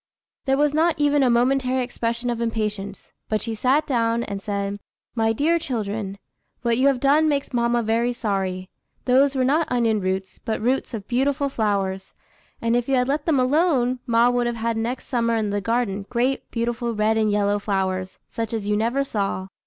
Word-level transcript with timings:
"There 0.45 0.57
was 0.57 0.73
not 0.73 0.95
even 0.97 1.21
a 1.21 1.29
momentary 1.29 1.83
expression 1.83 2.31
of 2.31 2.41
impatience, 2.41 3.11
but 3.29 3.39
she 3.39 3.53
sat 3.53 3.85
down 3.85 4.23
and 4.23 4.41
said, 4.41 4.79
'My 5.13 5.31
dear 5.31 5.59
children, 5.59 6.17
what 6.63 6.79
you 6.79 6.87
have 6.87 6.99
done 6.99 7.29
makes 7.29 7.53
mamma 7.53 7.83
very 7.83 8.11
sorry; 8.11 8.71
those 9.05 9.35
were 9.35 9.43
not 9.43 9.71
onion 9.71 9.99
roots, 10.01 10.39
but 10.39 10.59
roots 10.59 10.95
of 10.95 11.07
beautiful 11.07 11.49
flowers; 11.49 12.15
and 12.63 12.75
if 12.75 12.89
you 12.89 12.95
had 12.95 13.07
let 13.07 13.27
them 13.27 13.39
alone, 13.39 13.99
ma 14.07 14.27
would 14.27 14.47
have 14.47 14.55
had 14.55 14.75
next 14.75 15.05
summer 15.05 15.35
in 15.35 15.51
the 15.51 15.61
garden, 15.61 16.07
great, 16.09 16.49
beautiful 16.49 16.95
red 16.95 17.15
and 17.15 17.29
yellow 17.29 17.59
flowers, 17.59 18.17
such 18.27 18.53
as 18.53 18.67
you 18.67 18.75
never 18.75 19.03
saw.' 19.03 19.49